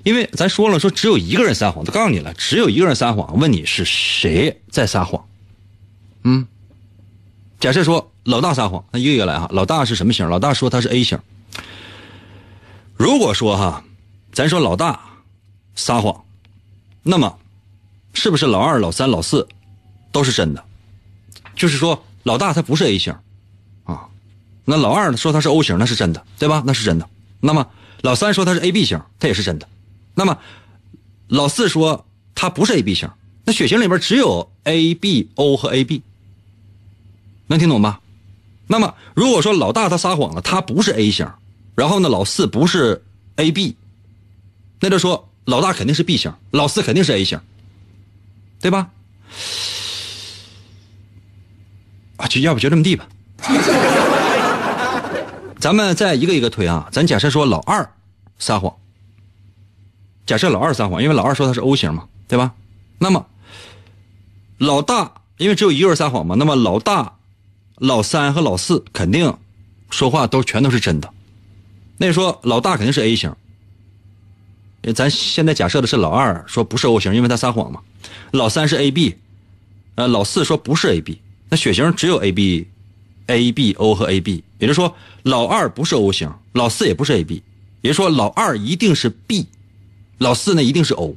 [0.03, 3.37] 因为咱说了，说只有一个人撒谎，都告诉你了，只有一个人撒谎。
[3.37, 5.25] 问你是谁在撒谎？
[6.23, 6.47] 嗯，
[7.59, 9.49] 假设说老大撒谎，那一个一个来哈。
[9.51, 10.29] 老大是什么型？
[10.29, 11.19] 老大说他是 A 型。
[12.95, 13.83] 如果说哈，
[14.31, 14.97] 咱说老大
[15.75, 16.23] 撒谎，
[17.01, 17.37] 那么
[18.13, 19.45] 是不是老二、老三、老四
[20.13, 20.63] 都是真的？
[21.55, 23.13] 就是说老大他不是 A 型
[23.83, 24.07] 啊，
[24.63, 26.63] 那老二呢说他是 O 型，那是真的，对吧？
[26.65, 27.09] 那是真的。
[27.41, 27.67] 那么
[28.01, 29.67] 老三说他是 AB 型，他也是真的。
[30.15, 30.37] 那么
[31.27, 33.09] 老四说他不是 AB 型，
[33.43, 36.01] 那血型里边只有 AB、O 和 AB，
[37.47, 37.99] 能听懂吧？
[38.67, 41.29] 那么如果说老大他撒谎了，他不是 A 型，
[41.75, 43.03] 然后呢老四不是
[43.35, 43.75] AB，
[44.79, 47.39] 那就说老大肯定是 B 型，老四肯定是 A 型，
[48.61, 48.89] 对吧？
[52.23, 53.05] 啊，就要不就这么地吧。
[55.59, 57.93] 咱们再一个一个推啊，咱假设说老二
[58.39, 58.73] 撒谎，
[60.25, 62.53] 假设老二撒谎，因为老二说他是 O 型嘛，对吧？
[62.97, 63.25] 那么
[64.57, 67.17] 老大因为只有一个人撒谎嘛，那么老大、
[67.75, 69.37] 老三和老四肯定
[69.89, 71.09] 说话都全都是真的。
[71.97, 73.35] 那说老大肯定是 A 型，
[74.95, 77.81] 咱现在假设的是老二说不是 O 型，因为他撒谎嘛。
[78.31, 79.17] 老三是 AB，
[79.95, 81.19] 呃，老四说不是 AB，
[81.53, 87.43] 那血型只有 AB，A、B、O 和 AB，也就是说老二不是 O 型，老四也不是 AB，
[87.81, 89.45] 也就是说老二一定是 B，
[90.17, 91.15] 老四呢一定是 O，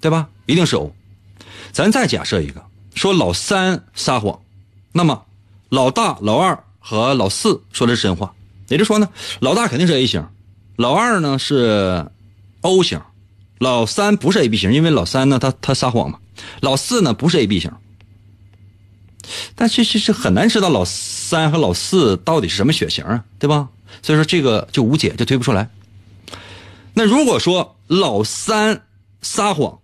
[0.00, 0.28] 对吧？
[0.46, 0.94] 一定是 O。
[1.72, 2.64] 咱再假设一个，
[2.94, 4.40] 说老三撒谎，
[4.92, 5.20] 那么
[5.68, 8.32] 老大、老二和老四说的是真话，
[8.68, 9.08] 也就是说呢，
[9.40, 10.24] 老大肯定是 A 型，
[10.76, 12.08] 老二呢是
[12.60, 13.00] O 型，
[13.58, 16.20] 老三不是 AB 型，因为老三呢他他撒谎嘛，
[16.60, 17.72] 老四呢不是 AB 型，
[19.54, 23.68] 但其实是很难知道老三和老四到底是什么血型啊，对吧？
[24.02, 25.68] 所以说这个就无解，就推不出来。
[26.94, 28.82] 那如果说老三
[29.22, 29.80] 撒谎，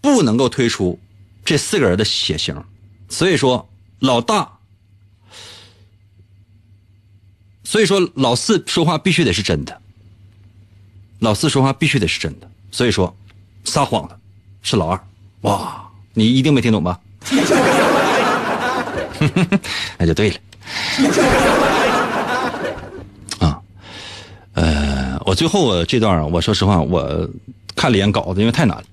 [0.00, 0.98] 不能够推出
[1.44, 2.64] 这四个人的血型，
[3.08, 3.68] 所以说
[4.00, 4.58] 老大，
[7.64, 9.80] 所以说老四说话必须得是真的，
[11.20, 13.16] 老四说话必须得是真的，所以说
[13.64, 14.18] 撒谎的
[14.62, 15.06] 是老二。
[15.42, 17.00] 哇，你一定没听懂吧？
[19.98, 20.36] 那就对了。
[23.38, 23.58] 啊，
[24.54, 27.28] 呃，我最后这段啊，我说实话，我
[27.76, 28.84] 看了一眼稿子，因为太难了。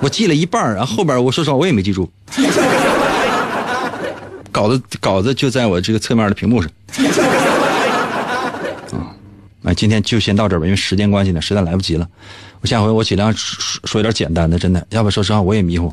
[0.00, 2.10] 我记了一半然后后边我说实话我也没记住。
[4.52, 6.70] 稿子稿子就在我这个侧面的屏幕上。
[8.92, 9.12] 啊，
[9.64, 12.06] 哎，今天就先到这儿吧，因为时间关系呢，实在来不及了。
[12.60, 15.92] 我下回我尽量说说一点简单的，真的，要不说实话我也迷糊。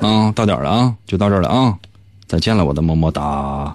[0.00, 1.78] 啊， 到点了啊，就到这儿了啊，
[2.26, 3.74] 再见了，我的么么哒。